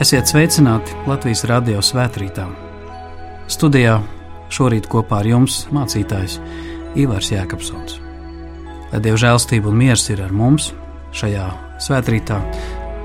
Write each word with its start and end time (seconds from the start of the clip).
Esiet 0.00 0.30
sveicināti 0.30 0.94
Latvijas 1.04 1.42
radio 1.44 1.82
svētkrītā. 1.84 2.46
Studijā 3.52 3.98
šorīt 4.48 4.86
kopā 4.88 5.18
ar 5.20 5.26
jums 5.28 5.58
mācītājs 5.76 6.38
Ivars 6.96 7.28
Jēkabsons. 7.34 7.98
Lai 8.94 9.00
Dieva 9.04 9.20
žēlstība 9.20 9.68
un 9.68 9.76
miers 9.82 10.06
ir 10.08 10.22
ar 10.24 10.32
mums 10.32 10.70
šajā 11.20 11.44
svētkrītā, 11.84 12.40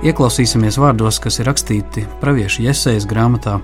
ieklausīsimies 0.08 0.80
vārdos, 0.80 1.20
kas 1.20 1.41
ir 1.44 1.52
rakstīti 1.52 2.05
Pāvieša 2.23 2.63
Iesejas 2.70 3.09
grāmatā 3.12 3.57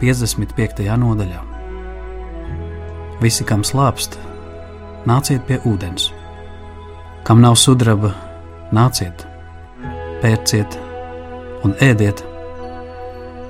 55. 0.00 0.88
nodaļā. 1.04 1.44
Visi, 3.20 3.44
kam 3.44 3.68
slāpst, 3.68 4.16
nāciet 5.04 5.44
pie 5.44 5.60
ūdens, 5.68 6.08
kam 7.28 7.44
nav 7.44 7.60
sudraba, 7.60 8.16
nāciet, 8.72 9.28
pērciet 10.24 10.80
un 11.68 11.76
ēdiet 11.76 12.31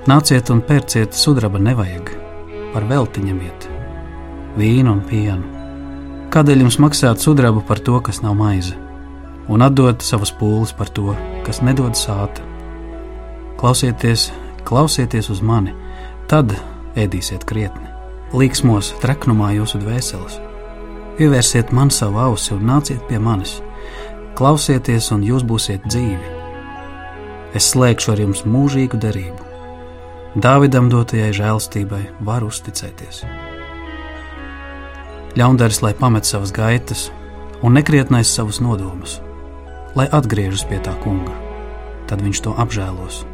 Nāciet 0.03 0.49
un 0.51 0.59
pērciet 0.67 1.15
sudraba 1.15 1.61
nevajag, 1.63 2.09
par 2.73 2.83
velti 2.91 3.23
ņemiet, 3.23 3.67
vīnu 4.59 4.97
un 4.97 5.03
pienu. 5.07 5.61
Kādēļ 6.35 6.65
jums 6.65 6.81
maksāt 6.83 7.23
sudrabu 7.23 7.61
par 7.69 7.79
to, 7.87 8.01
kas 8.03 8.19
nav 8.25 8.35
maize, 8.35 8.75
un 9.47 9.63
atdot 9.63 10.03
savas 10.03 10.33
pūles 10.35 10.73
par 10.75 10.91
to, 10.91 11.15
kas 11.47 11.61
nedod 11.63 11.95
sāta? 11.95 12.43
Klausieties, 13.61 14.25
klausieties 14.67 15.31
uz 15.31 15.39
mani, 15.39 15.71
tad 16.27 16.51
ēdīsiet 16.99 17.47
krietni, 17.47 17.87
līksmos 18.35 18.97
treknumā 19.05 19.53
jūsu 19.61 19.85
dvēseles. 19.85 20.41
Pievērsiet 21.21 21.71
man 21.71 21.95
savu 21.95 22.19
ausi 22.25 22.57
un 22.57 22.67
nāciet 22.73 23.07
pie 23.07 23.23
manis, 23.23 23.61
klausieties, 24.35 25.13
un 25.15 25.23
jūs 25.31 25.47
būsiet 25.47 25.87
dzīvi. 25.87 26.37
Es 27.55 27.71
slēgšu 27.71 28.17
ar 28.17 28.27
jums 28.27 28.43
mūžīgu 28.51 28.99
derību 28.99 29.52
Dāvidam 30.33 30.87
dotajai 30.89 31.29
žēlstībai 31.37 32.07
var 32.25 32.41
uzticēties. 32.47 33.19
Ļaundaris, 35.37 35.83
lai 35.85 35.93
pamet 35.93 36.25
savas 36.25 36.55
gaitas, 36.57 37.11
un 37.61 37.77
nekrietnais 37.77 38.33
savus 38.33 38.63
nodomus, 38.65 39.19
lai 39.93 40.09
atgriežas 40.09 40.65
pie 40.65 40.81
tā 40.81 40.97
kunga, 41.05 41.37
tad 42.09 42.25
viņš 42.25 42.43
to 42.49 42.57
apžēlos. 42.65 43.27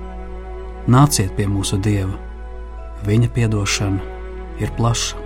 Nāciet 0.91 1.39
pie 1.39 1.47
mūsu 1.47 1.79
dieva, 1.79 2.19
viņa 3.07 3.31
atdošana 3.47 4.03
ir 4.59 4.75
plaša. 4.75 5.23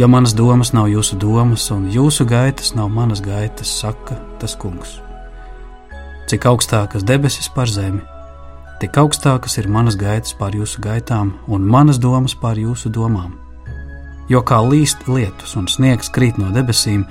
Jo 0.00 0.08
manas 0.08 0.32
domas 0.32 0.72
nav 0.72 0.88
jūsu 0.88 1.20
domas, 1.20 1.68
un 1.70 1.90
jūsu 1.92 2.24
gaitas 2.24 2.72
nav 2.72 2.88
manas 2.88 3.20
gaitas, 3.20 3.68
saka 3.68 4.16
tas 4.40 4.56
kungs. 4.56 5.02
Cik 6.32 6.48
augstākas 6.48 7.04
debesis 7.04 7.52
par 7.52 7.68
zemi, 7.68 8.00
tik 8.78 8.96
augstākas 9.00 9.58
ir 9.58 9.66
manas 9.70 9.96
gaitas 9.98 10.34
pār 10.38 10.54
jūsu 10.54 10.80
gaitām 10.82 11.32
un 11.50 11.66
manas 11.66 11.98
domas 11.98 12.34
pār 12.38 12.58
jūsu 12.62 12.90
domām. 12.94 13.34
Jo 14.28 14.42
kā 14.44 14.58
līst 14.62 15.06
lietus 15.08 15.56
un 15.56 15.66
sniegs 15.72 16.10
krīt 16.12 16.38
no 16.38 16.50
debesīm, 16.54 17.06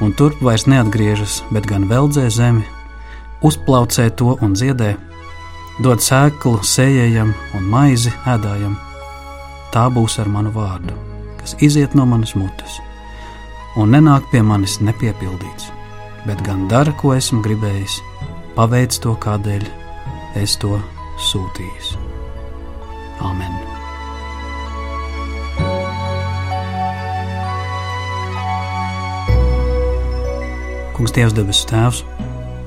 un 0.00 0.14
turp 0.16 0.40
vairs 0.40 0.68
neatgriežas, 0.70 1.40
bet 1.50 1.66
gan 1.66 1.88
veldzē 1.90 2.28
zemi, 2.30 2.62
uzplaucē 3.42 4.06
to 4.16 4.36
un 4.40 4.54
dziedē, 4.54 4.94
dod 5.82 6.00
sēklu 6.04 6.60
sējējam 6.64 7.34
un 7.58 7.66
maizi 7.72 8.12
ēdājam. 8.28 8.78
Tā 9.74 9.88
būs 9.92 10.16
ar 10.22 10.30
manu 10.30 10.54
vārdu, 10.54 10.94
kas 11.42 11.56
iziet 11.60 11.96
no 11.98 12.06
manas 12.06 12.36
mutes, 12.38 12.78
un 13.76 13.92
nenāk 13.94 14.30
pie 14.30 14.40
manis 14.46 14.78
nepiepildīts, 14.80 15.68
bet 16.26 16.40
gan 16.46 16.64
dara, 16.70 16.94
ko 16.96 17.12
esmu 17.18 17.42
gribējis, 17.44 17.98
paveic 18.56 18.96
to, 19.02 19.18
kādēļ 19.26 19.68
es 20.38 20.56
to 20.62 20.78
sūtījis. 21.28 21.92
Āmen! 23.24 23.54
Kungs, 30.96 31.14
Dievs, 31.16 31.36
debesu 31.36 31.68
Tēvs, 31.70 32.02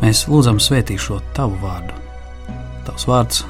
mēs 0.01 0.25
lūdzam 0.29 0.61
svētī 0.61 0.97
šo 0.97 1.19
Tavu 1.37 1.59
vārdu. 1.61 1.97
Tavs 2.87 3.05
vārds, 3.09 3.43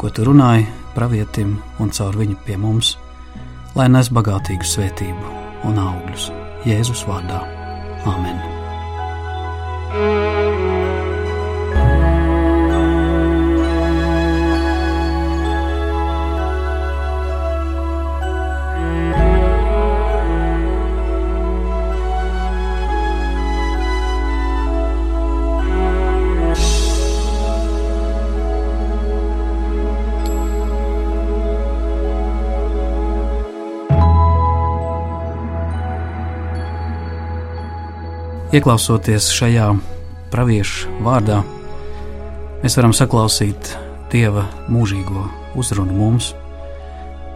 ko 0.00 0.10
Tu 0.10 0.26
runāji 0.26 0.66
pravietim 0.96 1.58
un 1.78 1.94
caur 1.94 2.18
viņu 2.18 2.40
pie 2.46 2.58
mums, 2.58 2.96
lai 3.78 3.86
nes 3.92 4.10
bagātīgu 4.10 4.66
svētību 4.66 5.36
un 5.70 5.78
augļus 5.78 6.30
Jēzus 6.66 7.06
vārdā. 7.08 7.44
Āmen! 8.10 10.19
Ieklausoties 38.50 39.28
šajā 39.30 39.68
praviešu 40.32 40.90
vārdā, 41.06 41.36
mēs 42.64 42.74
varam 42.74 42.90
saklausīt 42.90 43.68
Dieva 44.10 44.42
mūžīgo 44.66 45.22
uzrunu 45.54 45.94
mums, 45.94 46.32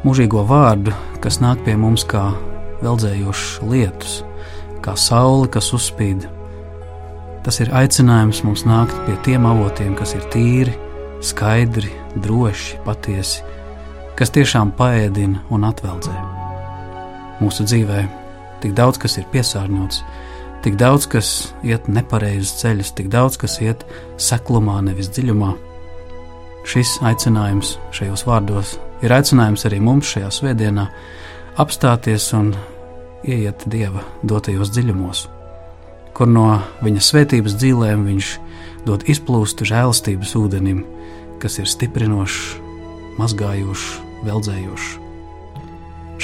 mūžīgo 0.02 0.42
vārdu, 0.48 0.90
kas 1.22 1.38
nāk 1.38 1.62
pie 1.62 1.76
mums 1.78 2.02
kā 2.10 2.24
veldzējošs 2.80 3.62
lietus, 3.62 4.16
kā 4.82 4.96
saule, 4.98 5.46
kas 5.54 5.70
uzspīd. 5.78 6.26
Tas 7.46 7.62
ir 7.62 7.70
aicinājums 7.70 8.42
mums 8.42 8.66
nākt 8.66 8.98
pie 9.06 9.14
tiem 9.22 9.46
avotiem, 9.46 9.94
kas 9.94 10.16
ir 10.18 10.26
tīri, 10.34 10.74
skaidri, 11.22 11.94
droši, 12.26 12.82
patiesi, 12.82 13.46
kas 14.18 14.34
tiešām 14.34 14.74
paēdina 14.74 15.46
un 15.54 15.70
atveldzē. 15.70 16.18
Mūsu 17.38 17.70
dzīvē 17.70 18.02
tik 18.66 18.74
daudz 18.74 18.98
kas 18.98 19.20
ir 19.22 19.30
piesārņots, 19.30 20.02
Tik 20.64 20.78
daudz, 20.80 21.04
kas 21.12 21.28
iet 21.60 21.90
nepareizus 21.92 22.54
ceļus, 22.62 22.94
tik 22.96 23.10
daudz, 23.12 23.36
kas 23.36 23.58
iet 23.60 23.82
seklumā, 24.16 24.78
nevis 24.86 25.10
dziļumā. 25.12 25.50
Šis 26.64 26.94
aicinājums 27.04 27.74
šajos 27.92 28.22
vārdos 28.24 28.70
ir 29.04 29.12
aicinājums 29.12 29.66
arī 29.68 29.82
mums 29.84 30.08
šajā 30.14 30.30
svētdienā 30.32 30.86
apstāties 31.60 32.30
un 32.38 32.54
ieiet 33.28 33.66
Dieva 33.68 34.06
dotajos 34.24 34.72
dziļumos, 34.72 35.26
kur 36.16 36.32
no 36.32 36.46
viņa 36.80 37.04
svētības 37.10 37.58
dzīvēm 37.60 38.08
viņš 38.08 38.30
dod 38.88 39.04
izplūst 39.04 39.60
žēlastības 39.68 40.32
ūdenim, 40.40 40.80
kas 41.44 41.60
ir 41.60 41.68
stiprinošs, 41.68 42.54
mazgājošs, 43.20 43.90
veldzējošs. 44.24 44.88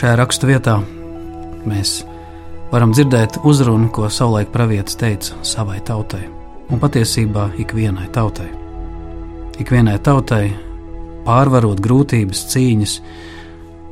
Šajā 0.00 0.16
rakstu 0.16 0.48
vietā 0.48 0.81
mēs 1.69 1.98
varam 2.70 2.93
dzirdēt 2.94 3.40
uzrunu, 3.46 3.88
ko 3.90 4.08
savulaik 4.11 4.52
pravietis 4.55 4.99
teica 4.99 5.38
savai 5.46 5.81
tautai, 5.87 6.22
un 6.70 6.81
patiesībā 6.82 7.50
ikvienai 7.58 8.06
tautai. 8.14 8.49
Ikvienai 9.61 9.99
tautai 10.05 10.44
pārvarot 11.26 11.82
grūtības, 11.82 12.44
cīņas, 12.52 12.94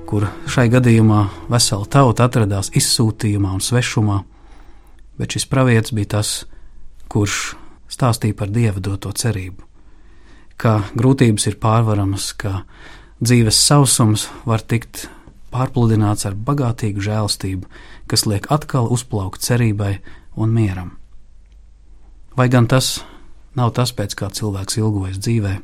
kur 0.08 0.28
šai 0.48 0.69
gadījumā 0.72 1.25
vesela 1.50 1.88
tauta 1.90 2.28
atradās 2.28 2.70
izsūtījumā 2.78 3.56
un 3.58 3.64
svešumā, 3.64 4.22
bet 5.19 5.34
šis 5.34 5.48
pravietis 5.50 5.92
bija 5.96 6.14
tas, 6.16 6.32
kurš 7.10 7.56
stāstīja 7.90 8.36
par 8.38 8.52
dieva 8.54 8.80
doto 8.80 9.12
cerību, 9.12 9.64
ka 10.56 10.78
grūtības 10.94 11.50
ir 11.50 11.58
pārvaramas, 11.60 12.30
ka 12.38 12.62
dzīves 13.19 13.58
sausums 13.58 14.28
var 14.46 14.62
tikt 14.62 15.08
pārpludināts 15.52 16.26
ar 16.28 16.36
bagātīgu 16.36 17.02
žēlstību, 17.04 17.68
kas 18.10 18.26
liek 18.28 18.48
atkal 18.52 18.88
uzplaukt 18.92 19.44
cerībai 19.44 19.98
un 20.36 20.54
mieram. 20.54 20.96
Vai 22.36 22.48
gan 22.52 22.68
tas 22.70 23.00
nav 23.58 23.72
tas, 23.74 23.92
pēc 23.92 24.14
kā 24.18 24.30
cilvēks 24.30 24.78
ilgojas 24.78 25.18
dzīvē, 25.18 25.54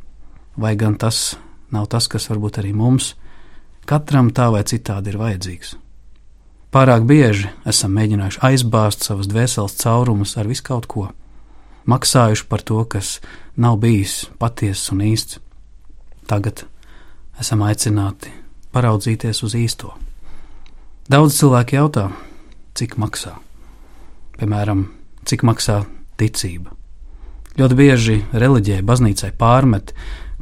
vai 0.58 0.75
gan 0.76 0.96
tas 0.98 1.36
nav 1.75 1.88
tas, 1.92 2.08
kas 2.10 2.28
varbūt 2.31 2.60
arī 2.62 2.72
mums, 2.75 3.14
katram 3.86 4.31
tā 4.34 4.50
vai 4.54 4.64
citādi 4.66 5.12
ir 5.12 5.20
vajadzīgs. 5.20 5.75
Pārāk 6.75 7.04
bieži 7.06 7.52
esam 7.70 7.92
mēģinājuši 7.94 8.40
aizbāzt 8.42 9.04
savas 9.06 9.28
dvēseles 9.30 9.76
caurumus 9.78 10.34
ar 10.40 10.48
visu 10.50 10.64
kaut 10.66 10.88
ko, 10.90 11.08
maksājuši 11.87 12.48
par 12.50 12.64
to, 12.66 12.80
kas 12.90 13.20
nav 13.54 13.78
bijis 13.82 14.25
patiess 14.40 14.90
un 14.90 15.04
īsts. 15.06 15.38
Tagad 16.26 16.64
esam 17.38 17.62
aicināti 17.62 18.32
paraudzīties 18.75 19.43
uz 19.47 19.55
īsto. 19.59 19.94
Daudz 21.11 21.38
cilvēku 21.38 21.76
jautā, 21.79 22.09
cik 22.75 22.97
maksā. 22.99 23.37
Piemēram, 24.38 24.87
cik 25.29 25.44
maksā 25.47 25.82
ticība. 26.19 26.73
Ļoti 27.55 27.76
bieži 27.79 28.17
reliģijai, 28.35 28.82
baznīcai 28.82 29.31
pārmet 29.38 29.93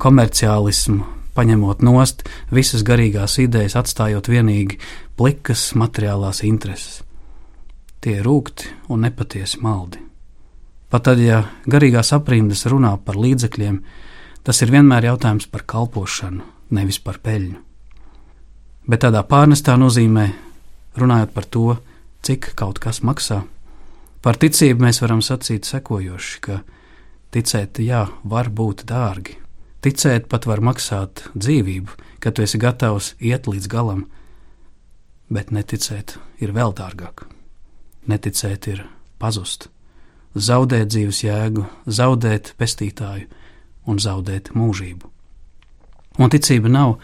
komerciālismu, 0.00 1.04
paņemot 1.36 1.82
nost 1.84 2.24
visas 2.52 2.84
garīgās 2.88 3.36
idejas, 3.42 3.76
atstājot 3.76 4.30
vienīgi 4.32 4.78
plikas 5.18 5.72
materiālās 5.76 6.40
intereses. 6.48 7.02
Tie 8.02 8.16
ir 8.18 8.24
rūkti 8.26 8.72
un 8.90 9.04
nepatiesi 9.04 9.60
maldi. 9.62 10.00
Pat 10.92 11.06
tad, 11.08 11.20
ja 11.24 11.44
garīgās 11.68 12.12
aprindas 12.16 12.66
runā 12.68 12.96
par 13.04 13.16
līdzekļiem, 13.20 13.78
tas 14.44 14.62
ir 14.64 14.72
vienmēr 14.74 15.12
jautājums 15.12 15.46
par 15.52 15.64
kalpošanu, 15.68 16.44
nevis 16.76 16.98
par 17.00 17.20
peļņu. 17.24 17.71
Bet 18.86 19.04
tādā 19.04 19.22
pārnestā 19.26 19.76
nozīmē, 19.78 20.26
runājot 20.98 21.34
par 21.34 21.46
to, 21.46 21.76
cik 22.22 22.52
kaut 22.58 22.80
kas 22.82 23.02
maksā, 23.06 23.42
par 24.22 24.38
ticību 24.38 24.86
mēs 24.86 25.02
varam 25.04 25.22
sacīt 25.22 25.68
sekojoši, 25.68 26.42
ka 26.42 26.62
ticēt, 27.34 27.78
jā, 27.82 28.06
var 28.24 28.50
būt 28.50 28.84
dārgi, 28.88 29.42
Ticēt 29.82 30.28
pat 30.30 30.44
var 30.46 30.60
maksāt 30.62 31.24
dzīvību, 31.34 31.96
ka 32.22 32.30
tu 32.30 32.44
esi 32.44 32.58
gatavs 32.62 33.16
iet 33.18 33.48
līdz 33.50 33.66
galam, 33.66 34.04
bet 35.26 35.50
neticēt 35.50 36.14
ir 36.38 36.52
vēl 36.54 36.70
dārgāk. 36.78 37.24
Neticēt 38.06 38.68
ir 38.70 38.84
pazust, 39.18 39.66
zaudēt 40.38 40.94
dzīves 40.94 41.24
jēgu, 41.26 41.66
zaudēt 41.90 42.54
pestītāju 42.62 43.26
un 43.90 43.98
zaudēt 43.98 44.52
mūžību. 44.54 45.10
Un 46.20 46.28
ticība 46.32 46.68
nav 46.68 46.98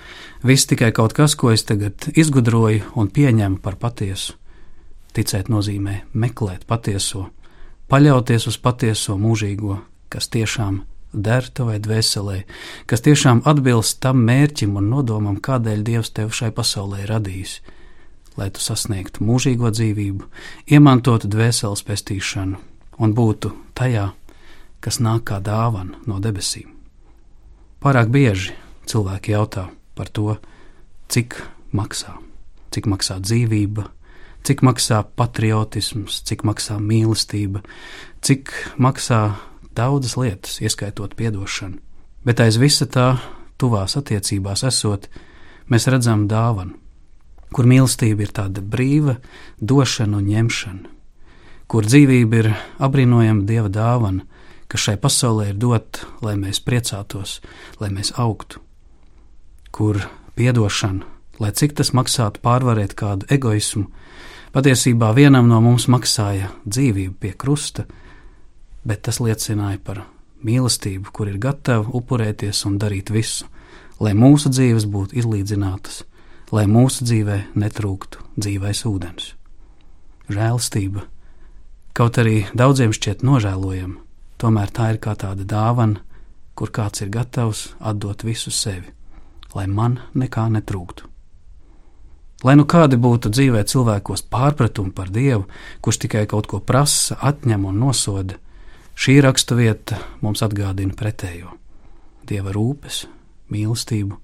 viss 0.44 0.69
tikai 0.69 0.90
kaut 0.93 1.14
kas, 1.16 1.37
ko 1.38 1.52
es 1.55 1.64
tagad 1.64 2.10
izgudroju 2.12 2.93
un 3.00 3.08
pieņemu 3.08 3.62
par 3.64 3.78
patiesu. 3.81 4.37
Ticēt 5.16 5.49
nozīmē 5.49 6.02
meklēt 6.12 6.66
patieso, 6.69 7.28
paļauties 7.88 8.46
uz 8.50 8.58
patieso 8.60 9.16
mūžīgo, 9.19 9.78
kas 10.12 10.28
tiešām 10.28 10.82
der 11.12 11.49
tavai 11.49 11.78
dvēselē, 11.81 12.43
kas 12.87 13.02
tiešām 13.06 13.43
atbilst 13.49 14.00
tam 14.05 14.20
mērķim 14.28 14.76
un 14.76 14.90
nodomam, 14.93 15.40
kādēļ 15.40 15.82
Dievs 15.87 16.12
tevi 16.12 16.37
šai 16.37 16.52
pasaulē 16.55 17.06
radījis, 17.08 17.58
lai 18.37 18.50
tu 18.52 18.60
sasniegtu 18.62 19.25
mūžīgo 19.25 19.72
dzīvību, 19.72 20.28
iemantotu 20.69 21.31
dvēseles 21.32 21.84
pestīšanu 21.88 22.60
un 23.00 23.14
būtu 23.16 23.55
tajā, 23.78 24.10
kas 24.84 25.00
nāk 25.00 25.25
kā 25.32 25.40
dāvana 25.40 25.99
no 26.06 26.20
debesīm. 26.22 26.69
Pārāk 27.82 28.10
bieži 28.12 28.52
cilvēki 28.88 29.35
jautā 29.35 29.69
par 29.99 30.11
to, 30.14 30.38
cik 31.12 31.37
maksā, 31.76 32.14
cik 32.75 32.88
maksā 32.90 33.19
dzīvība, 33.25 33.88
cik 34.46 34.62
maksā 34.64 35.02
patriotisms, 35.19 36.23
cik 36.29 36.44
maksā 36.49 36.79
mīlestība, 36.81 37.62
cik 38.25 38.52
maksā 38.81 39.23
daudzas 39.76 40.17
lietas, 40.19 40.58
ieskaitot 40.64 41.14
atdošanu, 41.19 41.79
bet 42.25 42.40
aiz 42.40 42.58
visa 42.58 42.87
tā, 42.87 43.19
tuvās 43.58 43.96
attiecībās 43.99 44.64
esot, 44.69 45.08
mēs 45.69 45.88
redzam 45.91 46.26
dāvanu, 46.31 46.76
kur 47.52 47.67
mīlestība 47.69 48.25
ir 48.25 48.32
tāda 48.34 48.62
brīva 48.62 49.19
došana 49.61 50.20
un 50.20 50.31
ņemšana, 50.32 50.94
kur 51.69 51.84
dzīvība 51.84 52.43
ir 52.43 52.52
apbrīnojama 52.79 53.44
dieva 53.49 53.69
dāvana, 53.73 54.25
kas 54.69 54.84
šai 54.84 54.96
pasaulē 55.00 55.50
ir 55.52 55.61
dot, 55.61 56.02
lai 56.25 56.37
mēs 56.41 56.61
priecātos, 56.64 57.38
lai 57.81 57.88
mēs 57.93 58.12
augtu, 58.20 58.61
kur 59.73 60.00
piedošana, 60.38 61.06
lai 61.38 61.53
cik 61.55 61.76
tas 61.79 61.93
maksātu 61.94 62.43
pārvarēt 62.44 62.94
kādu 62.99 63.29
egoismu, 63.32 63.88
patiesībā 64.55 65.12
vienam 65.17 65.49
no 65.50 65.61
mums 65.65 65.88
maksāja 65.91 66.50
dzīvību 66.67 67.17
pie 67.20 67.32
krusta, 67.38 67.87
bet 68.85 69.05
tas 69.06 69.20
liecināja 69.20 69.81
par 69.85 70.05
mīlestību, 70.44 71.12
kur 71.12 71.31
ir 71.31 71.38
gatava 71.43 71.88
upurēties 71.99 72.65
un 72.69 72.79
darīt 72.81 73.12
visu, 73.15 73.47
lai 74.00 74.15
mūsu 74.15 74.50
dzīves 74.53 74.87
būtu 74.88 75.19
izlīdzinātas, 75.19 76.03
lai 76.55 76.67
mūsu 76.70 77.06
dzīvē 77.06 77.38
netrūktu 77.59 78.25
dzīvais 78.38 78.85
ūdens. 78.88 79.32
Žēlastība, 80.29 81.06
kaut 81.97 82.20
arī 82.20 82.44
daudziem 82.55 82.93
šķiet 82.94 83.25
nožēlojama, 83.26 83.99
tomēr 84.38 84.70
tā 84.75 84.93
ir 84.94 85.00
kā 85.03 85.17
tāda 85.19 85.47
dāvana, 85.49 86.05
kur 86.59 86.70
kāds 86.75 87.03
ir 87.05 87.11
gatavs 87.15 87.73
atdot 87.79 88.25
visu 88.26 88.53
sevi, 88.55 88.91
lai 89.55 89.67
man 89.67 90.00
nekā 90.15 90.49
netrūktu. 90.56 91.06
Lai 92.45 92.55
nu 92.55 92.65
kādi 92.71 92.97
būtu 92.97 93.33
dzīvē 93.35 93.65
cilvēkos 93.67 94.29
pārpratumi 94.31 94.93
par 94.95 95.09
Dievu, 95.11 95.49
kurš 95.83 96.05
tikai 96.05 96.27
kaut 96.31 96.47
ko 96.47 96.61
prasa, 96.62 97.17
atņem 97.19 97.65
un 97.67 97.81
nosoda, 97.83 98.39
Šī 98.99 99.21
raksturvieta 99.23 99.95
mums 100.25 100.41
atgādina 100.43 100.91
pretējo- 100.99 101.53
dieva 102.29 102.50
rūpes, 102.50 103.05
mīlestību, 103.47 104.17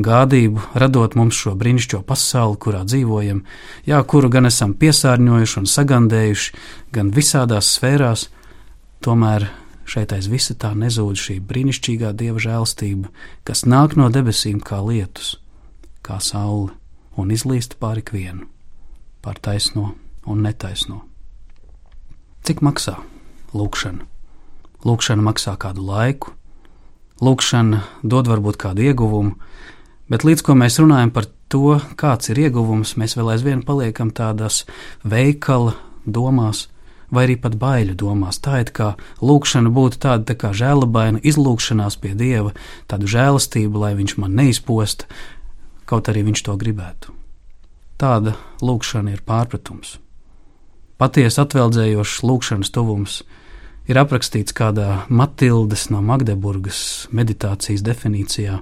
gādību, 0.00 0.62
radot 0.74 1.14
mums 1.20 1.36
šo 1.36 1.52
brīnišķīgo 1.52 2.00
pasauli, 2.08 2.56
kurā 2.56 2.80
dzīvojam, 2.88 3.42
jā, 3.84 4.00
kuru 4.06 4.30
gan 4.30 4.46
esam 4.46 4.72
piesārņojuši 4.72 5.58
un 5.58 5.68
sagandējuši, 5.68 6.54
gan 6.92 7.10
visādās 7.12 7.68
sfērās, 7.76 8.28
tomēr 9.04 9.50
šeit 9.88 10.12
aiz 10.16 10.30
visa 10.30 10.54
tā 10.54 10.72
nezūd 10.76 11.20
šī 11.20 11.38
brīnišķīgā 11.44 12.12
dieva 12.16 12.40
žēlstība, 12.42 13.12
kas 13.44 13.64
nāk 13.66 13.96
no 14.00 14.08
debesīm 14.12 14.60
kā 14.64 14.80
lietus, 14.84 15.38
kā 16.02 16.18
saule, 16.20 16.74
un 17.16 17.30
izlīst 17.30 17.78
pāri 17.80 18.04
ikvienu, 18.04 18.48
pār 19.24 19.40
taisno 19.42 19.94
un 20.26 20.44
netaisno. 20.46 21.04
Cik 22.46 22.62
maksā? 22.64 22.98
lūkšana. 23.56 24.06
Lūkšana 24.86 25.24
maksā 25.24 25.56
kādu 25.60 25.84
laiku, 25.84 26.32
lūkšana 27.20 27.82
dod 28.02 28.30
varbūt 28.30 28.56
kādu 28.60 28.86
ieguvumu, 28.88 29.36
bet 30.10 30.24
līdz 30.24 30.44
ko 30.46 30.56
mēs 30.56 30.78
runājam 30.80 31.12
par 31.12 31.28
to, 31.52 31.76
kāds 32.00 32.30
ir 32.32 32.40
ieguvums, 32.46 32.96
mēs 32.96 33.16
vēl 33.18 33.34
aizvien 33.34 33.64
paliekam 33.66 34.12
tādās 34.14 34.64
veikala 35.04 35.74
domās. 36.06 36.68
Vai 37.10 37.24
arī 37.26 37.36
pat 37.42 37.56
baiļu 37.58 37.96
domās. 37.98 38.38
Tā 38.38 38.60
ir 38.62 38.70
kā 38.74 38.92
lūkšana 39.18 39.72
būtu 39.74 39.98
tāda 40.02 40.28
tā 40.30 40.36
kā 40.38 40.52
žēlabaina 40.54 41.22
izlūkšanās 41.26 41.98
pie 41.98 42.14
dieva, 42.14 42.54
tādu 42.86 43.10
žēlastību, 43.10 43.82
lai 43.82 43.96
viņš 43.98 44.16
man 44.22 44.36
neizposta, 44.38 45.10
kaut 45.90 46.10
arī 46.10 46.22
viņš 46.28 46.44
to 46.46 46.54
gribētu. 46.60 47.16
Tāda 47.98 48.36
lūkšana 48.62 49.16
ir 49.16 49.24
pārpratums. 49.26 49.98
Patiesi 51.00 51.40
atveldzējošs 51.42 52.22
lūkšanas 52.28 52.70
tuvums 52.70 53.20
ir 53.90 53.98
aprakstīts 53.98 54.54
kādā 54.54 55.02
Matildes 55.08 55.88
no 55.90 56.02
Magdeburgas 56.04 57.08
meditācijas 57.10 57.82
definīcijā, 57.82 58.60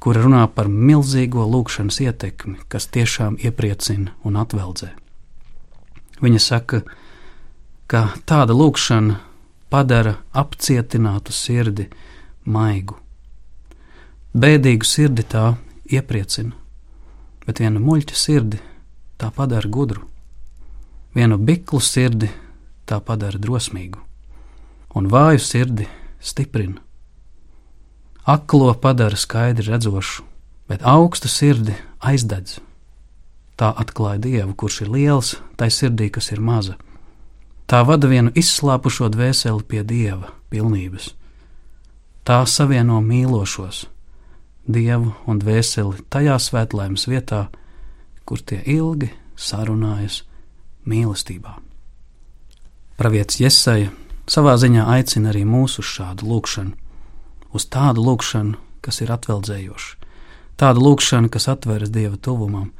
kur 0.00 0.20
runā 0.20 0.44
par 0.52 0.68
milzīgo 0.68 1.46
lūkšanas 1.48 2.00
ietekmi, 2.04 2.58
kas 2.68 2.90
tiešām 2.92 3.38
iepriecina 3.40 4.12
un 4.26 4.36
atveldzē. 4.40 4.92
Viņa 6.20 6.40
saka, 6.44 6.82
ka 6.84 6.98
tāda 7.90 8.54
lūkšana 8.54 9.16
padara 9.70 10.16
apcietinātu 10.30 11.32
sirdi 11.34 11.88
maigu. 12.44 12.94
Bēdīgu 14.30 14.86
sirdi 14.86 15.24
tā 15.26 15.56
iepriecina, 15.90 16.52
bet 17.46 17.58
viena 17.58 17.82
muļķa 17.82 18.14
sirdi 18.14 18.60
tā 19.18 19.32
padara 19.34 19.66
gudru, 19.66 20.04
vienu 21.14 21.38
biklu 21.38 21.80
sirdi 21.82 22.30
tā 22.86 23.00
padara 23.02 23.38
drosmīgu 23.42 23.98
un 24.94 25.06
vāju 25.10 25.38
sirdi 25.42 25.86
stiprina. 26.20 26.80
Aklo 28.26 28.74
padara 28.74 29.16
skaidri 29.16 29.66
redzošu, 29.66 30.22
bet 30.68 30.82
augstu 30.86 31.28
sirdi 31.28 31.74
aizdedz. 31.98 32.58
Tā 33.58 33.72
atklāja 33.82 34.22
Dievu, 34.22 34.54
kurš 34.54 34.82
ir 34.84 34.92
liels, 34.94 35.34
tai 35.56 35.68
sirdī, 35.74 36.08
kas 36.10 36.30
ir 36.32 36.40
maza. 36.40 36.78
Tā 37.70 37.84
vada 37.86 38.08
vienu 38.10 38.32
izslāpušo 38.34 39.06
dvēseli 39.14 39.62
pie 39.62 39.84
Dieva 39.86 40.32
pilnības. 40.50 41.12
Tā 42.26 42.42
savieno 42.42 42.98
mīlošos, 42.98 43.84
Dievu 44.66 45.12
un 45.30 45.38
dvēseli 45.38 46.02
tajā 46.10 46.34
svētlaimes 46.42 47.06
vietā, 47.06 47.44
kur 48.26 48.42
tie 48.42 48.58
ilgi 48.66 49.12
sarunājas 49.38 50.24
mīlestībā. 50.82 51.54
Pravietis 52.98 53.38
Jesaja 53.38 53.94
savā 54.26 54.58
ziņā 54.58 54.90
aicina 54.90 55.30
arī 55.30 55.46
mūs 55.46 55.78
uz 55.78 55.86
šādu 55.94 56.26
lūkšanu, 56.26 56.74
uz 57.54 57.70
tādu 57.70 58.02
lūkšanu, 58.02 58.58
kas 58.82 58.98
ir 59.04 59.14
atveldzējoša, 59.14 60.10
tādu 60.58 60.88
lūkšanu, 60.88 61.30
kas 61.30 61.46
atveras 61.54 61.94
Dieva 61.94 62.18
tuvumam, 62.18 62.72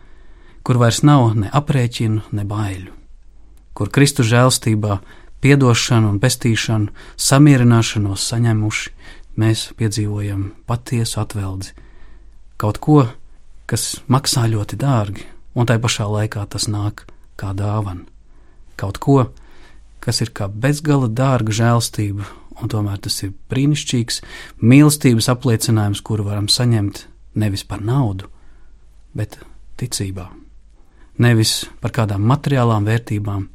kur 0.66 0.82
vairs 0.82 1.04
nav 1.06 1.30
ne 1.38 1.50
aprēķinu, 1.62 2.26
ne 2.34 2.44
baiļu, 2.44 2.99
kur 3.74 3.90
Kristus 3.92 4.28
žēlstībā, 4.30 5.00
piedošanu 5.40 6.12
un 6.12 6.20
pestīšanu, 6.20 6.92
samierināšanos 7.16 8.26
saņemuši, 8.32 8.92
mēs 9.40 9.70
piedzīvojam 9.78 10.50
patiesu 10.68 11.20
atveldzi, 11.22 11.74
kaut 12.60 12.80
ko, 12.82 13.04
kas 13.70 14.00
maksā 14.10 14.46
ļoti 14.50 14.78
dārgi, 14.80 15.24
un 15.54 15.68
tai 15.68 15.78
pašā 15.80 16.08
laikā 16.10 16.44
tas 16.50 16.68
nāk 16.68 17.06
kā 17.40 17.54
dāvana, 17.56 18.04
kaut 18.80 19.00
ko, 19.00 19.20
kas 20.00 20.20
ir 20.24 20.32
kā 20.36 20.48
bezgala 20.48 21.08
dārga 21.08 21.54
žēlstība, 21.56 22.26
un 22.60 22.68
tomēr 22.72 23.00
tas 23.00 23.16
ir 23.24 23.32
brīnišķīgs 23.52 24.20
mīlestības 24.60 25.30
apliecinājums, 25.32 26.02
kuru 26.04 26.26
varam 26.28 26.48
saņemt 26.52 27.06
nevis 27.40 27.64
par 27.64 27.80
naudu, 27.84 28.28
bet 29.16 29.38
ticībā. 29.80 30.28
Nevis 31.20 31.64
par 31.80 31.92
kādām 31.96 32.24
materiālām 32.28 32.86
vērtībām, 32.88 33.48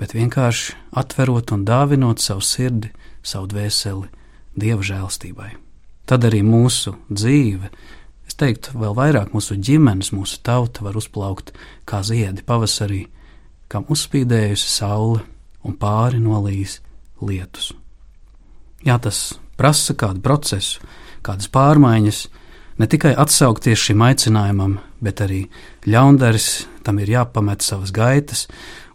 bet 0.00 0.14
vienkārši 0.16 0.74
atverot 0.96 1.52
un 1.52 1.66
dāvinot 1.68 2.22
savu 2.22 2.42
sirdi, 2.44 2.88
savu 3.22 3.50
dvēseli 3.52 4.08
dieva 4.56 4.84
žēlstībai. 4.84 5.50
Tad 6.08 6.24
arī 6.26 6.40
mūsu 6.42 6.96
dzīve, 7.12 7.68
es 8.26 8.38
teiktu, 8.40 8.74
vēl 8.80 8.96
vairāk 8.96 9.34
mūsu 9.36 9.58
ģimenes, 9.60 10.14
mūsu 10.16 10.40
tauta 10.42 10.82
var 10.86 10.96
uzplaukt 10.98 11.52
kā 11.86 12.00
ziedi 12.06 12.42
pavasarī, 12.46 13.04
kam 13.70 13.86
uzspīdējusi 13.92 14.72
saule 14.72 15.22
un 15.62 15.76
pāri 15.78 16.18
nolīs 16.22 16.80
lietus. 17.22 17.70
Jā, 18.82 18.96
tas 18.98 19.34
prasa 19.60 19.94
kādu 19.94 20.22
procesu, 20.24 20.80
kādas 21.22 21.50
pārmaiņas, 21.52 22.20
ne 22.80 22.88
tikai 22.88 23.12
atsaukties 23.12 23.90
šim 23.90 24.02
aicinājumam, 24.08 24.78
bet 25.04 25.20
arī 25.20 25.44
ļaundaris 25.84 26.48
tam 26.82 26.98
ir 27.04 27.12
jāpamet 27.12 27.62
savas 27.62 27.92
gaitas 27.92 28.46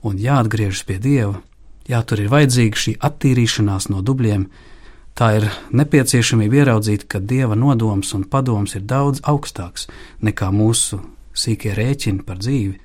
un 0.06 0.22
jāatgriežas 0.22 0.86
pie 0.88 1.00
dieva. 1.02 1.42
Jā, 1.90 2.02
tur 2.06 2.22
ir 2.22 2.32
vajadzīga 2.34 2.82
šī 2.82 2.96
attīrīšanās 3.06 3.90
no 3.94 4.02
dubļiem. 4.06 4.48
Tā 5.16 5.28
ir 5.38 5.46
nepieciešamība 5.72 6.62
ieraudzīt, 6.62 7.06
ka 7.08 7.22
dieva 7.22 7.56
nodoms 7.56 8.12
un 8.18 8.26
padoms 8.28 8.76
ir 8.76 8.84
daudz 8.90 9.22
augstāks 9.24 9.88
nekā 10.26 10.50
mūsu 10.52 11.00
sīkie 11.36 11.76
rēķini 11.78 12.26
par 12.28 12.42
dzīvi, 12.42 12.76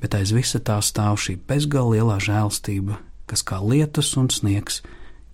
bet 0.00 0.16
aiz 0.16 0.32
visa 0.36 0.60
tā 0.60 0.78
stāv 0.84 1.18
šī 1.20 1.36
bezgalīga 1.48 2.20
žēlstība, 2.22 2.98
kas 3.28 3.44
kā 3.44 3.60
lietus 3.60 4.14
un 4.20 4.30
sniegs 4.32 4.82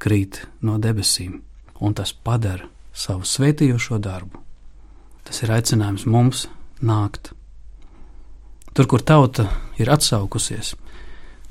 krīt 0.00 0.44
no 0.62 0.78
debesīm, 0.82 1.40
un 1.80 1.94
tas 1.94 2.12
padara 2.12 2.66
savu 2.94 3.26
svētījošo 3.26 4.00
darbu. 4.02 4.40
Tas 5.26 5.44
ir 5.44 5.52
aicinājums 5.54 6.06
mums 6.10 6.46
nākt. 6.82 7.32
Tur, 8.74 8.86
kur 8.86 9.02
tauta 9.02 9.48
ir 9.78 9.90
atsaukusies, 9.90 10.74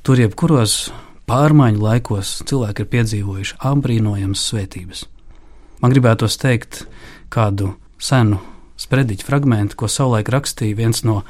tur 0.03 0.20
jebkuros 0.20 0.89
pārmaiņu 1.29 1.82
laikos 1.84 2.39
cilvēki 2.50 2.86
ir 2.86 2.91
piedzīvojuši 2.94 3.58
apbrīnojamas 3.70 4.46
svētības. 4.50 5.03
Man 5.79 5.94
gribētos 5.94 6.39
teikt 6.41 6.86
kādu 7.32 7.74
senu 8.01 8.39
sprediķu 8.79 9.27
fragment, 9.27 9.75
ko 9.75 9.89
savulaik 9.91 10.32
rakstīja 10.32 10.77
viens 10.77 11.03
no 11.08 11.22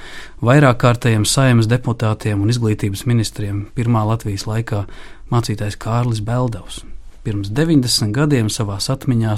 vairāk 0.46 0.80
kārtējiem 0.84 1.26
saimnes 1.26 1.70
deputātiem 1.70 2.42
un 2.44 2.54
izglītības 2.54 3.06
ministriem 3.10 3.66
pirmā 3.78 4.06
Latvijas 4.08 4.46
laikā- 4.50 4.86
mācītājs 5.34 5.78
Kārlis 5.78 6.22
Beldovs. 6.22 6.84
Pirms 7.24 7.50
90 7.50 8.14
gadiem 8.14 8.48
savā 8.48 8.78
atmiņā 8.78 9.36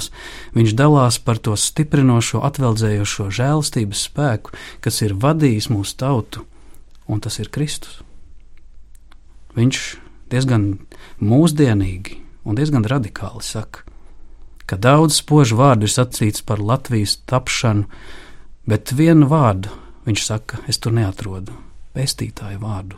viņš 0.54 0.74
dalās 0.78 1.18
par 1.18 1.38
to 1.38 1.56
stiprinošo, 1.56 2.40
atveldzējošo 2.40 3.26
žēlstības 3.28 4.08
spēku, 4.08 4.54
kas 4.80 5.02
ir 5.02 5.14
vadījis 5.14 5.68
mūsu 5.68 5.96
tautu, 5.96 6.46
un 7.08 7.20
tas 7.20 7.38
ir 7.38 7.48
Kristus. 7.48 8.02
Viņš 9.56 9.80
diezgan 10.32 10.66
mūsdienīgi 11.20 12.18
un 12.48 12.56
diezgan 12.58 12.86
radikāli 12.88 13.44
saka, 13.44 13.84
ka 14.66 14.78
daudz 14.80 15.18
spožu 15.20 15.58
vārdu 15.60 15.86
ir 15.86 15.92
sacīts 15.92 16.44
par 16.46 16.62
Latvijas 16.62 17.18
tapšanu, 17.28 17.84
bet 18.66 18.94
vienu 18.96 19.28
vārdu 19.28 19.72
viņš 20.06 20.24
saka, 20.24 20.62
es 20.68 20.78
tur 20.78 20.94
neatrodu- 20.96 21.52
pestītāju 21.94 22.58
vārdu. 22.58 22.96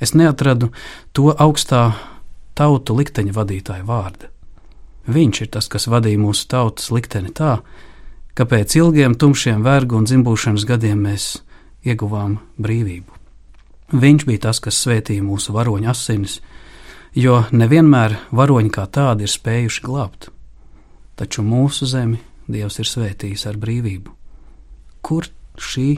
Es 0.00 0.14
neatradu 0.14 0.70
to 1.12 1.34
augstā 1.34 1.94
tautu 2.54 2.94
likteņa 2.96 3.32
vadītāja 3.32 3.84
vārda. 3.84 4.30
Viņš 5.08 5.42
ir 5.42 5.48
tas, 5.48 5.68
kas 5.68 5.86
vadīja 5.86 6.18
mūsu 6.18 6.46
tautas 6.46 6.90
likteni 6.90 7.32
tā, 7.32 7.60
ka 8.34 8.44
pēc 8.44 8.76
ilgiem 8.76 9.14
tumšiem 9.14 9.62
vergu 9.62 9.96
un 9.96 10.06
dzimbūšanas 10.06 10.66
gadiem 10.68 11.02
mēs 11.04 11.40
ieguvām 11.84 12.38
brīvību. 12.60 13.19
Viņš 13.90 14.26
bija 14.28 14.44
tas, 14.46 14.60
kas 14.62 14.78
svētīja 14.84 15.24
mūsu 15.26 15.54
varoņu 15.56 15.90
asinis, 15.90 16.38
jo 17.14 17.42
nevienmēr 17.50 18.16
varoņi 18.30 18.70
kā 18.74 18.86
tādi 18.86 19.26
ir 19.26 19.32
spējuši 19.32 19.84
glābt. 19.86 20.30
Taču 21.18 21.44
mūsu 21.46 21.88
zemi 21.90 22.22
Dievs 22.50 22.80
ir 22.82 22.88
svētījis 22.88 23.46
ar 23.46 23.58
brīvību. 23.62 24.14
Kur 25.06 25.28
šī 25.58 25.90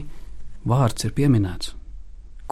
vārds 0.69 1.07
ir 1.07 1.15
pieminēts? 1.17 1.73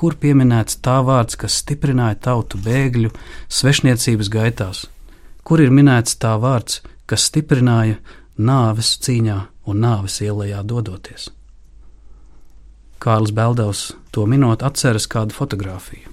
kur 0.01 0.15
pieminēts 0.17 0.79
tā 0.81 0.97
vārds, 1.05 1.37
kas 1.37 1.59
stiprināja 1.61 2.17
tautu 2.27 2.57
bēgļu 2.65 3.11
svešniecības 3.51 4.31
gaitās, 4.33 4.85
kur 5.45 5.61
ir 5.61 5.73
minēts 5.73 6.17
tā 6.21 6.31
vārds, 6.41 6.79
kas 7.05 7.27
stiprināja 7.29 7.99
nāves 8.41 8.95
cīņā 9.05 9.37
un 9.69 9.85
nāves 9.85 10.17
ielējā 10.25 10.63
dodoties. 10.65 11.29
Kārlis 13.01 13.31
Beldovs 13.33 13.95
to 14.13 14.27
minot 14.29 14.61
atceras 14.61 15.07
kādu 15.09 15.33
fotografiju, 15.33 16.11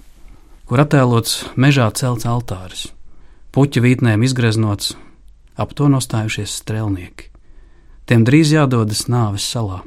kur 0.65 0.81
attēlots 0.81 1.43
mežā 1.53 1.85
celts 1.93 2.25
altāris, 2.25 2.87
puķa 3.53 3.83
vītnēm 3.85 4.25
izgreznots, 4.25 4.95
ap 5.61 5.75
to 5.77 5.91
nostājušies 5.93 6.55
strēlnieki. 6.63 7.29
Tiem 8.09 8.25
drīz 8.25 8.55
jādodas 8.55 9.05
nāves 9.13 9.45
salā. 9.45 9.83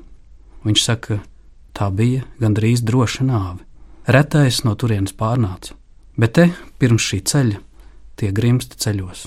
Viņš 0.61 0.83
saka, 0.85 1.17
tā 1.73 1.87
bija 1.89 2.27
gandrīz 2.37 2.83
droša 2.85 3.25
nāve. 3.25 3.65
Retais 4.05 4.61
no 4.61 4.75
turienes 4.77 5.15
pārnāca, 5.17 5.73
bet 6.21 6.35
te 6.37 6.45
pirms 6.77 7.01
šī 7.01 7.21
ceļa 7.31 7.63
tie 8.21 8.29
grimsti 8.29 8.77
ceļos. 8.77 9.25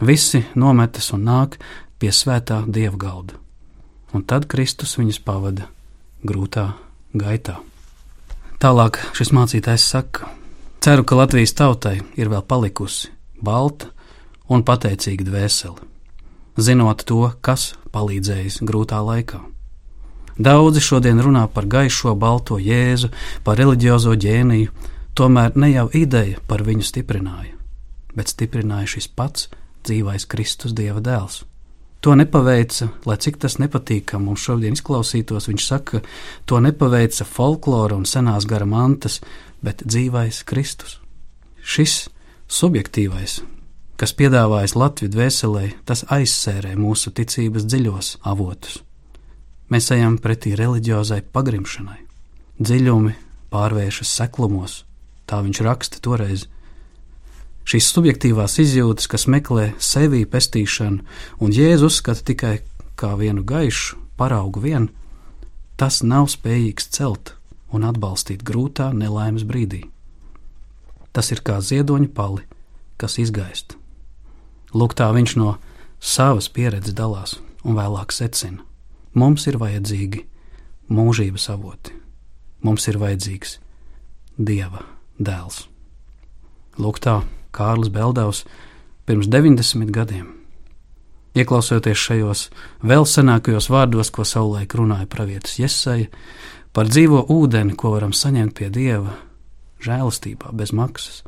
Visi 0.00 0.40
nometas 0.56 1.12
un 1.12 1.28
nāk 1.28 1.60
pie 2.00 2.08
svētā 2.16 2.62
dieva 2.64 2.96
galda, 2.96 3.36
un 4.16 4.24
tad 4.24 4.48
Kristus 4.48 4.96
viņus 4.96 5.20
pavada 5.20 5.68
grūtā 6.24 6.70
gaitā. 7.14 7.58
Tālāk 8.62 8.98
šis 9.16 9.32
mācītājs 9.34 9.86
saka: 9.94 10.28
Ceru, 10.84 11.04
ka 11.04 11.18
Latvijas 11.18 11.54
tautai 11.56 11.98
ir 12.20 12.30
vēl 12.32 12.44
palikusi 12.46 13.10
balta 13.44 13.90
un 14.48 14.64
pateicīga 14.66 15.26
dvēsele, 15.26 15.80
zinot 16.60 17.04
to, 17.08 17.22
kas 17.40 17.72
palīdzējis 17.94 18.60
grūtā 18.66 19.00
laikā. 19.04 19.40
Daudzi 20.34 20.82
šodien 20.82 21.22
runā 21.22 21.46
par 21.46 21.68
gaišo 21.70 22.16
balto 22.18 22.58
jēzu, 22.58 23.12
par 23.46 23.58
reliģiozo 23.60 24.16
ģēniju, 24.18 24.72
tomēr 25.14 25.54
ne 25.54 25.70
jau 25.70 25.86
ideja 25.94 26.42
par 26.48 26.64
viņu 26.66 26.82
stiprināja, 26.82 27.54
bet 28.18 28.34
stiprināja 28.34 28.96
šis 28.96 29.08
pats 29.14 29.48
dzīvais 29.86 30.26
Kristus 30.26 30.74
Dieva 30.74 31.00
dēls. 31.04 31.44
To 32.04 32.12
nepaveica, 32.12 32.90
lai 33.08 33.16
cik 33.16 33.38
tas 33.40 33.54
nepatīkami 33.62 34.26
mums 34.28 34.42
šodien 34.44 34.74
izklausītos, 34.76 35.48
viņš 35.48 35.64
saka, 35.64 36.02
to 36.44 36.58
nepaveica 36.60 37.24
folklora 37.24 37.96
un 37.96 38.04
senās 38.04 38.44
gara 38.44 38.66
mantas, 38.68 39.22
bet 39.64 39.80
dzīvais 39.88 40.42
Kristus. 40.44 40.98
Šis 41.64 42.10
subjektīvais, 42.52 43.38
kas 43.96 44.12
piedāvājas 44.18 44.76
Latviju 44.76 45.14
dvēselē, 45.14 45.64
tas 45.88 46.04
aizsērē 46.12 46.74
mūsu 46.76 47.14
ticības 47.16 47.64
dziļos 47.72 48.10
avotus. 48.28 48.82
Mēs 49.72 49.88
ejam 49.96 50.18
pretī 50.20 50.52
reliģiozai 50.60 51.22
pagrimšanai. 51.32 52.02
Dziļumi 52.60 53.14
pārvēršas 53.48 54.12
seklumos, 54.20 54.82
tā 55.24 55.40
viņš 55.40 55.64
raksta 55.64 56.04
toreiz. 56.04 56.44
Šīs 57.64 57.86
subjektīvās 57.94 58.58
izjūtas, 58.60 59.08
kas 59.08 59.24
meklē 59.30 59.70
sevī 59.80 60.24
pestīšanu, 60.28 61.00
un 61.40 61.54
Jēzus 61.54 61.94
uzskata 61.94 62.24
tikai 62.28 62.58
kā 63.00 63.14
vienu 63.16 63.44
gaišu 63.44 63.96
paraugu 64.20 64.60
vien, 64.60 64.90
tas 65.80 66.02
nav 66.04 66.28
spējīgs 66.32 66.90
celt 66.92 67.32
un 67.72 67.86
atbalstīt 67.88 68.44
grūtā 68.46 68.90
nelaimes 68.94 69.46
brīdī. 69.48 69.86
Tas 71.14 71.30
ir 71.32 71.40
kā 71.46 71.60
ziedoņa 71.62 72.10
pali, 72.14 72.44
kas 73.00 73.16
izgaist. 73.22 73.78
Lūk, 74.74 74.94
tā 74.98 75.08
viņš 75.14 75.36
no 75.40 75.56
savas 76.02 76.50
pieredzes 76.50 76.94
dalās 76.98 77.38
un 77.64 77.78
vēlāk 77.78 78.12
secina. 78.12 78.60
Mums 79.14 79.46
ir 79.46 79.56
vajadzīgi 79.62 80.24
mūžības 80.90 81.46
avoti, 81.54 81.94
mums 82.66 82.88
ir 82.90 82.98
vajadzīgs 83.00 83.60
Dieva 84.34 84.82
dēls. 85.22 85.68
Lūk, 86.82 86.98
tā 86.98 87.20
Kārlis 87.54 87.92
Beldovs 87.94 88.44
pirms 89.06 89.28
90 89.30 89.92
gadiem. 89.94 90.32
Ieklausoties 91.34 91.98
šajos 91.98 92.48
vēl 92.86 93.06
senākajos 93.10 93.66
vārdos, 93.72 94.10
ko 94.14 94.22
savulaik 94.26 94.76
runāja 94.78 95.08
pravietis 95.10 95.58
Jesaja, 95.58 96.06
par 96.74 96.90
dzīvo 96.90 97.24
ūdeni, 97.30 97.74
ko 97.74 97.94
varam 97.94 98.14
saņemt 98.14 98.54
pie 98.58 98.70
Dieva 98.70 99.16
žēlastībā, 99.84 100.52
bez 100.54 100.72
maksas, 100.72 101.22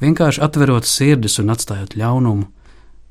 vienkārši 0.00 0.42
atverot 0.44 0.88
sirdis 0.88 1.38
un 1.42 1.52
atstājot 1.52 1.96
ļaunumu, 2.00 2.48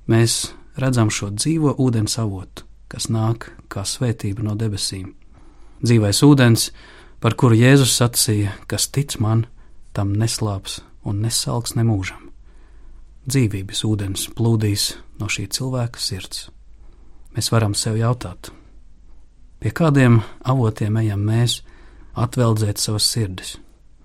mēs 0.10 0.40
redzam 0.80 1.12
šo 1.14 1.30
dzīvo 1.36 1.76
ūdens 1.78 2.18
avotu, 2.22 2.66
kas 2.90 3.10
nāk 3.14 3.52
kā 3.70 3.86
svētība 3.86 4.46
no 4.46 4.58
debesīm. 4.58 5.14
Dzīvais 5.86 6.24
ūdens, 6.26 6.70
par 7.22 7.38
kuru 7.40 7.56
Jēzus 7.60 7.94
sacīja, 8.00 8.56
kas 8.68 8.90
tic 8.90 9.16
man, 9.22 9.46
tam 9.94 10.16
neslāps 10.18 10.82
un 11.06 11.22
nesalks 11.24 11.78
nemūžam. 11.78 12.29
Dzīvības 13.30 13.84
ūdens 13.86 14.30
plūdīs 14.34 14.94
no 15.22 15.28
šī 15.30 15.50
cilvēka 15.54 16.02
sirds. 16.02 16.48
Mēs 17.36 17.52
varam 17.54 17.76
sev 17.78 18.00
jautāt, 18.00 18.50
Pie 19.60 19.74
kādiem 19.76 20.22
avotiem 20.48 20.98
ejam 21.02 21.26
mēs 21.28 21.58
atveldzēt 22.16 22.80
savas 22.80 23.10
sirdis? 23.12 23.58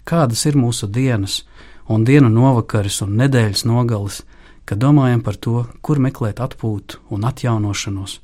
Kādas 0.02 0.40
ir 0.50 0.58
mūsu 0.58 0.88
dienas, 0.90 1.44
un 1.86 2.02
dienu 2.02 2.26
novakaris 2.26 2.96
un 3.06 3.14
nedēļas 3.20 3.62
nogalis, 3.70 4.24
kad 4.66 4.82
domājam 4.82 5.22
par 5.22 5.38
to, 5.38 5.62
kur 5.78 6.02
meklēt 6.02 6.42
atpūtu 6.42 7.04
un 7.14 7.28
atjaunošanos? 7.30 8.16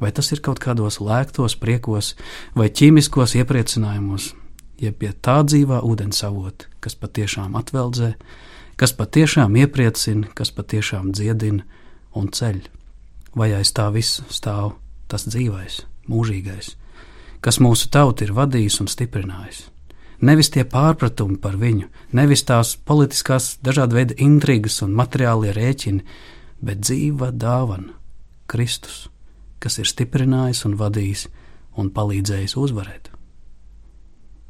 Vai 0.00 0.14
tas 0.16 0.32
ir 0.32 0.40
kaut 0.40 0.62
kādos 0.64 0.96
lēktos 1.04 1.58
priekos 1.60 2.14
vai 2.56 2.70
ķīmiskos 2.72 3.36
iepriecinājumos, 3.36 4.32
jeb 4.80 4.96
pie 4.96 5.12
tā 5.12 5.42
dzīvā 5.44 5.82
ūdens 5.84 6.24
avota, 6.24 6.72
kas 6.80 6.96
patiešām 6.96 7.52
atveldzē, 7.60 8.14
kas 8.80 8.94
patiešām 8.96 9.58
iepriecina, 9.60 10.30
kas 10.32 10.48
patiešām 10.56 11.10
dziedina 11.12 11.66
un 12.16 12.30
ceļ? 12.32 12.62
Vai 13.36 13.52
aiz 13.52 13.74
tā 13.76 13.90
viss 13.92 14.22
stāv 14.32 14.72
tas 15.10 15.26
dzīvais, 15.28 15.82
mūžīgais, 16.08 16.72
kas 17.44 17.60
mūsu 17.60 17.90
tautu 17.92 18.24
ir 18.24 18.32
vadījis 18.38 18.80
un 18.80 18.88
stiprinājis? 18.88 19.66
Nevis 20.24 20.50
tie 20.52 20.64
pārpratumi 20.68 21.38
par 21.40 21.56
viņu, 21.60 21.88
nevis 22.16 22.42
tās 22.48 22.74
politiskās 22.76 23.54
dažāda 23.64 23.96
veida 23.96 24.16
intrigas 24.20 24.80
un 24.84 24.96
materiālie 24.96 25.52
rēķini, 25.56 26.04
bet 26.64 26.80
dzīva 26.80 27.30
dāvana- 27.32 27.92
Kristus, 28.50 29.08
kas 29.60 29.78
ir 29.78 29.84
stiprinājis 29.84 30.64
un 30.64 30.76
vadījis 30.76 31.28
un 31.76 31.90
palīdzējis 31.90 32.56
uzvarēt. 32.56 33.12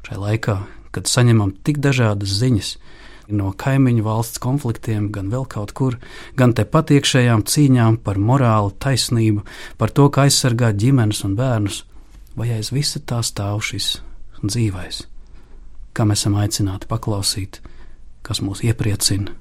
Šai 0.07 0.17
laikā, 0.17 0.57
kad 0.91 1.07
saņemam 1.07 1.53
tik 1.63 1.79
dažādas 1.79 2.31
ziņas 2.39 2.77
no 3.35 3.51
kaimiņu 3.57 4.03
valsts 4.05 4.41
konfliktiem, 4.41 5.11
gan 5.15 5.29
vēl 5.33 5.45
kaut 5.49 5.75
kur, 5.77 5.99
gan 6.39 6.55
tepat 6.57 6.93
iekšējām 6.97 7.45
cīņām 7.47 8.01
par 8.05 8.19
morālu, 8.19 8.73
taisnību, 8.81 9.45
par 9.77 9.93
to, 9.95 10.09
kā 10.09 10.27
aizsargāt 10.29 10.79
ģimenes 10.81 11.23
un 11.27 11.37
bērnus, 11.39 11.83
vai 12.35 12.51
aiz 12.57 12.73
visa 12.75 12.99
tā 12.99 13.23
stāv 13.25 13.63
šis 13.65 13.97
dzīvais 14.41 15.05
kam 15.93 16.11
esam 16.15 16.37
aicināti 16.39 16.89
paklausīt, 16.89 17.59
kas 18.25 18.41
mūs 18.43 18.63
iepriecina 18.65 19.35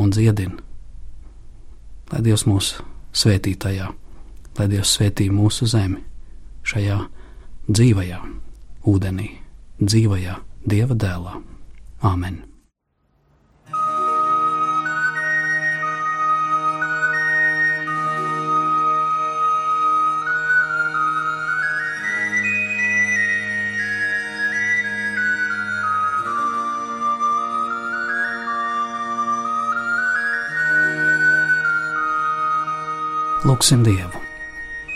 un 0.00 0.12
dziedina. 0.12 0.60
Lai 2.12 2.22
Dievs 2.24 2.44
mūs 2.48 2.74
svētī 3.16 3.54
tajā, 3.58 3.90
lai 4.58 4.70
Dievs 4.70 4.96
svētī 4.98 5.30
mūsu 5.32 5.68
zemi 5.70 6.02
šajā 6.68 7.00
dzīvajā 7.70 8.20
ūdenī, 8.90 9.30
dzīvajā 9.80 10.40
Dieva 10.68 10.96
dēlā. 10.96 11.38
Āmen! 12.04 12.53
Lūksim 33.44 33.82
Dievu! 33.84 34.22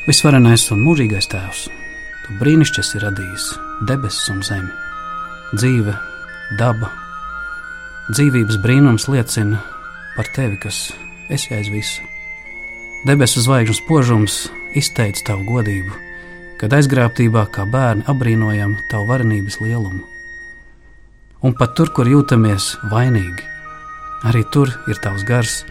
Visvarenais 0.06 0.62
un 0.72 0.80
mūžīgais 0.80 1.26
Tēvs, 1.28 1.66
Tu 2.24 2.36
brīnišķīgi 2.40 2.80
esi 2.80 3.00
radījis 3.02 3.44
debesis 3.84 4.30
un 4.32 4.40
zemi. 4.40 4.70
Dzīve, 5.52 5.92
daba, 6.56 6.88
dzīvības 8.08 8.56
brīnums 8.64 9.04
liecina 9.12 9.60
par 10.16 10.32
Tevi, 10.32 10.56
kas 10.64 10.80
esi 11.28 11.52
aiz 11.58 11.68
visu. 11.68 12.08
Debesu 13.04 13.44
zvaigžņu 13.44 13.76
spožums 13.82 14.40
izteica 14.80 15.26
Tavu 15.34 15.44
godību, 15.52 15.92
kad 16.56 16.72
aizgrābtībā 16.72 17.50
kā 17.52 17.68
bērni 17.68 18.08
apbrīnojam 18.08 18.78
Tavu 18.88 19.10
varenības 19.12 19.60
lielumu. 19.60 20.06
Un 21.44 21.52
pat 21.52 21.76
tur, 21.76 21.92
kur 21.92 22.08
jūtamies 22.08 22.78
vainīgi, 22.88 23.44
arī 24.24 24.46
tur 24.48 24.72
ir 24.88 25.04
Tavs 25.04 25.28
gars, 25.28 25.66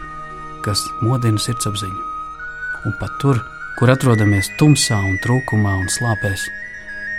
kas 0.62 0.86
modina 1.02 1.42
sirdsapziņu 1.42 2.07
un 2.86 2.94
pat 3.00 3.14
tur, 3.22 3.40
kur 3.78 3.90
atrodamies 3.92 4.50
tumsā 4.60 4.98
un 5.06 5.16
trūkumā 5.24 5.74
un 5.80 5.88
slāpēs, 5.92 6.48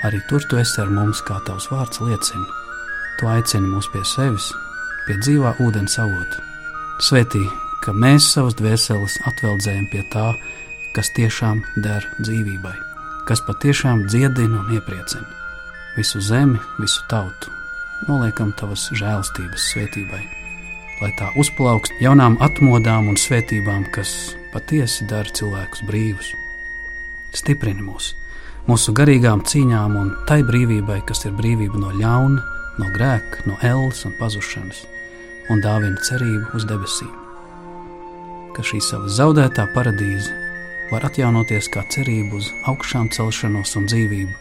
arī 0.08 0.22
tur 0.30 0.46
tu 0.50 0.60
esi 0.62 0.82
ar 0.84 0.92
mums, 0.94 1.24
kā 1.26 1.40
tavs 1.48 1.70
vārds 1.72 2.02
liecina. 2.04 2.46
Tu 3.20 3.28
aicini 3.28 3.68
mūs 3.68 3.90
pie 3.92 4.04
sevis, 4.08 4.52
pie 5.08 5.18
dzīvā 5.20 5.58
ūdens 5.64 6.00
avota. 6.00 6.46
Svetī, 7.04 7.44
ka 7.84 7.96
mēs 7.96 8.30
savas 8.34 8.56
dvēseles 8.60 9.20
atveldzējam 9.28 9.90
pie 9.92 10.06
tā, 10.14 10.30
kas 10.96 11.12
tiešām 11.16 11.64
der 11.84 12.08
dzīvībai, 12.22 12.78
kas 13.28 13.44
patiešām 13.48 14.08
dziedina 14.08 14.64
un 14.64 14.80
iepriecina 14.80 15.40
visu 16.00 16.22
zemi, 16.22 16.60
visu 16.80 17.04
tautu. 17.12 17.52
Noliekam 18.08 18.54
tavas 18.56 18.88
žēlstības 18.96 19.66
svētībai, 19.74 20.22
lai 21.02 21.10
tā 21.20 21.28
uzplaukst 21.40 21.98
jaunām 22.00 22.38
atmodām 22.40 23.10
un 23.12 23.20
svētībām, 23.20 23.90
kas 23.92 24.14
patiesi 24.54 25.08
dara 25.10 25.30
cilvēkus 25.30 25.84
brīvus. 25.88 26.34
Stiprini 27.36 27.84
mūs, 27.86 28.14
mūsu 28.70 28.94
garīgām 28.98 29.44
cīņām 29.46 29.98
un 30.00 30.12
tai 30.30 30.42
brīvībai, 30.48 31.02
kas 31.06 31.26
ir 31.30 31.36
brīvība 31.38 31.82
no 31.82 31.94
ļauna, 31.96 32.44
no 32.80 32.90
grēka, 32.96 33.46
no 33.46 33.58
elles 33.66 34.04
un 34.08 34.16
pazušanas, 34.20 34.84
un 35.54 35.62
dāvina 35.64 36.02
cerību 36.10 36.58
uz 36.58 36.66
debesīm. 36.70 37.16
Ka 38.56 38.66
šī 38.66 38.82
sava 38.84 39.10
zaudētā 39.14 39.68
paradīze 39.76 40.34
var 40.90 41.06
atjaunoties 41.06 41.70
kā 41.74 41.84
cerība 41.94 42.40
uz 42.40 42.50
augšām 42.70 43.12
celšanos 43.14 43.76
un 43.78 43.90
dzīvību, 43.90 44.38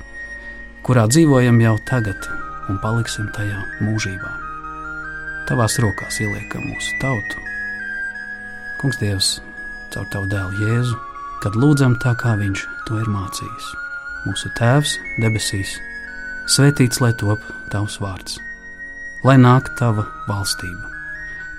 kurā 0.86 1.04
dzīvojam 1.10 1.60
jau 1.60 1.76
tagad 1.88 2.30
un 2.72 2.80
paliksim 2.82 3.28
tajā 3.36 3.60
mūžībā. 3.84 4.32
Tavās 5.48 5.78
rokās 5.80 6.20
ieliekam 6.20 6.66
mūsu 6.68 6.96
tautu. 7.02 7.44
Kungs, 8.78 8.98
Dievs, 9.00 9.30
caur 9.94 10.08
tavu 10.12 10.28
dēlu 10.30 10.58
Jēzu, 10.62 10.96
kad 11.42 11.56
lūdzam 11.58 11.96
tā, 12.02 12.14
kā 12.18 12.34
viņš 12.38 12.64
to 12.88 12.98
ir 13.02 13.10
mācījis. 13.12 13.70
Mūsu 14.26 14.50
Tēvs 14.58 14.96
debesīs, 15.22 15.76
svētīts 16.50 17.00
lai 17.02 17.12
top 17.18 17.44
tavs 17.72 17.98
vārds, 18.02 18.38
lai 19.24 19.38
nāk 19.40 19.70
tava 19.78 20.08
valstība, 20.28 20.90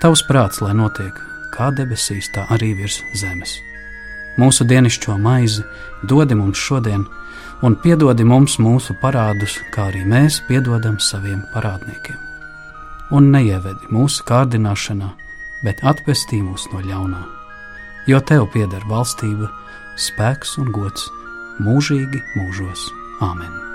tavs 0.04 0.24
prāts, 0.28 0.62
lai 0.66 0.76
notiek 0.78 1.16
kā 1.56 1.72
debesīs, 1.76 2.30
tā 2.36 2.46
arī 2.54 2.74
virs 2.78 3.02
zemes. 3.18 3.58
Mūsu 4.40 4.68
dienascho 4.68 5.18
maizi 5.20 5.66
dodi 6.08 6.38
mums 6.38 6.60
šodien, 6.60 7.08
un 7.66 7.76
piedodi 7.84 8.24
mums 8.24 8.60
mūsu 8.62 8.96
parādus, 9.02 9.58
kā 9.74 9.90
arī 9.90 10.06
mēs 10.08 10.40
piedodam 10.48 11.00
saviem 11.04 11.42
parādniekiem. 11.56 12.20
Un 13.12 13.32
neievedi 13.34 13.90
mūsu 13.92 14.24
kārdināšanā, 14.30 15.10
bet 15.66 15.84
atpestī 15.84 16.44
mūs 16.46 16.70
no 16.72 16.86
ļaunā 16.86 17.39
jo 18.08 18.20
tev 18.22 18.48
pieder 18.54 18.86
valstība, 18.92 19.50
spēks 20.00 20.58
un 20.62 20.72
gods 20.76 21.10
mūžīgi 21.60 22.24
mūžos. 22.38 22.88
Āmen! 23.26 23.69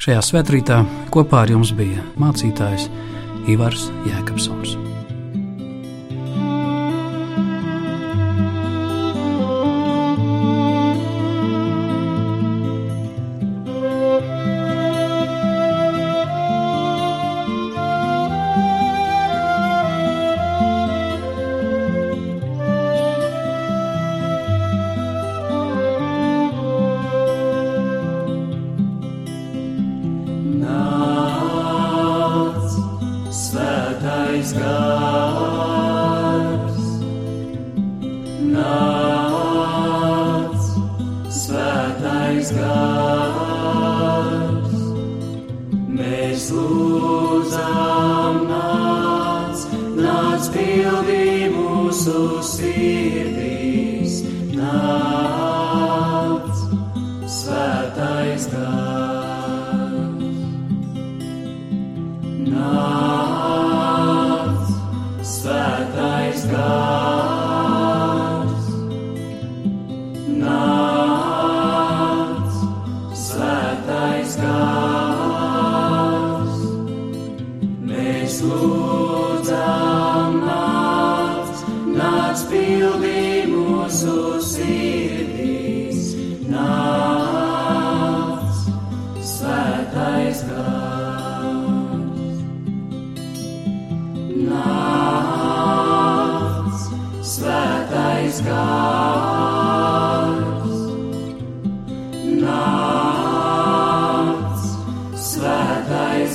Šajā 0.00 0.20
svētkrītā 0.24 0.78
kopā 1.12 1.42
ar 1.44 1.50
jums 1.52 1.74
bija 1.76 2.00
mācītājs 2.22 2.86
Ivars 3.52 3.90
Jēkabsons. 4.08 4.99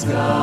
God. 0.07 0.34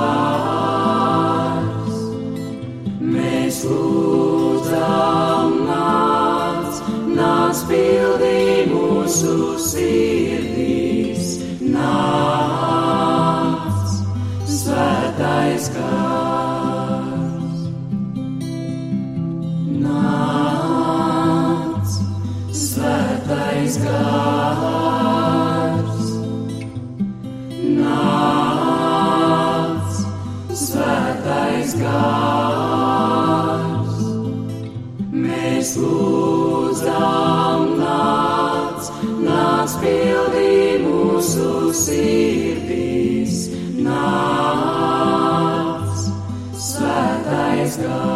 Svētais 46.53 47.79
gars. 47.81 48.12